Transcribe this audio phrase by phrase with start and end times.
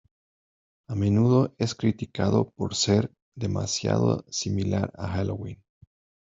[0.89, 5.61] A menudo es criticado por ser "demasiado similar" a Halloween.